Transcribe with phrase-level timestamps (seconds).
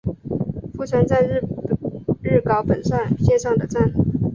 [0.73, 1.43] 富川站日
[2.43, 3.93] 高本线上的站。